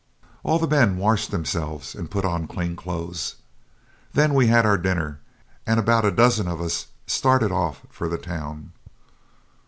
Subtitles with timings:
[0.41, 3.35] All the men washed themselves and put on clean clothes.
[4.13, 5.19] Then we had our dinner
[5.67, 8.71] and about a dozen of us started off for the town.